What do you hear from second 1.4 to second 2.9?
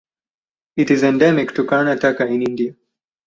to Karnataka in India.